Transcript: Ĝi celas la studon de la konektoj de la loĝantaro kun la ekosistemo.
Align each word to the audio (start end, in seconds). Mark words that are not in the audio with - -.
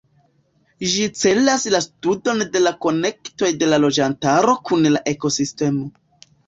Ĝi 0.93 1.03
celas 1.23 1.65
la 1.75 1.83
studon 1.87 2.43
de 2.57 2.63
la 2.65 2.73
konektoj 2.87 3.53
de 3.61 3.71
la 3.73 3.83
loĝantaro 3.87 4.61
kun 4.71 4.93
la 4.97 5.09
ekosistemo. 5.17 5.91